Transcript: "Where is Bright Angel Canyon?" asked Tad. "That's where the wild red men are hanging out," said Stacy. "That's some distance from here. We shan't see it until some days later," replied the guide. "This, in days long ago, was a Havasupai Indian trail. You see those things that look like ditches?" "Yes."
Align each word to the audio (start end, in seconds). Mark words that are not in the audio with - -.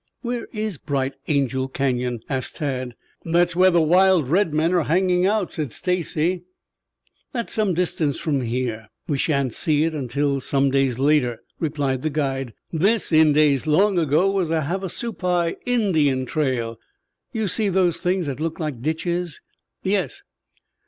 "Where 0.23 0.47
is 0.51 0.79
Bright 0.79 1.13
Angel 1.27 1.67
Canyon?" 1.67 2.21
asked 2.27 2.55
Tad. 2.55 2.95
"That's 3.23 3.55
where 3.55 3.69
the 3.69 3.83
wild 3.83 4.29
red 4.29 4.51
men 4.51 4.73
are 4.73 4.85
hanging 4.85 5.27
out," 5.27 5.51
said 5.53 5.71
Stacy. 5.71 6.43
"That's 7.33 7.53
some 7.53 7.75
distance 7.75 8.19
from 8.19 8.41
here. 8.41 8.89
We 9.07 9.19
shan't 9.19 9.53
see 9.53 9.83
it 9.83 9.93
until 9.93 10.39
some 10.39 10.71
days 10.71 10.97
later," 10.97 11.43
replied 11.59 12.01
the 12.01 12.09
guide. 12.09 12.55
"This, 12.71 13.11
in 13.11 13.33
days 13.33 13.67
long 13.67 13.99
ago, 13.99 14.31
was 14.31 14.49
a 14.49 14.61
Havasupai 14.63 15.53
Indian 15.67 16.25
trail. 16.25 16.79
You 17.31 17.47
see 17.47 17.69
those 17.69 18.01
things 18.01 18.25
that 18.25 18.39
look 18.39 18.59
like 18.59 18.81
ditches?" 18.81 19.39
"Yes." 19.83 20.23